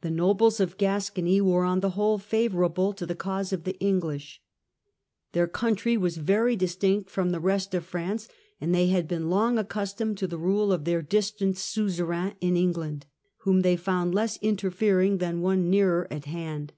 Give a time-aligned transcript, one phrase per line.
[0.00, 3.62] The Campaign nobles of Gascony were on the whole favourable to the taine^Tsss cause of
[3.62, 4.42] the English,
[5.30, 8.28] Their country was very distinct ^^^^ from the rest of France,
[8.60, 12.56] and they had been long accus tomed to the rule of their distant suzerain in
[12.56, 13.06] England,
[13.42, 16.72] whom they found less interfering than one nearer at hand.